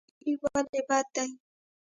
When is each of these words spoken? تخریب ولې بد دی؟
تخریب 0.09 0.39
ولې 0.53 0.81
بد 0.87 1.05
دی؟ 1.15 1.29